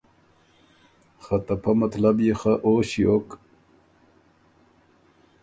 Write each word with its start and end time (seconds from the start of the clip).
خه 1.23 1.37
ته 1.45 1.55
پۀ 1.61 1.71
مطلب 1.81 2.15
يې 2.25 2.33
خه 2.39 2.53
او 2.65 2.73
ݭیوک 2.89 3.27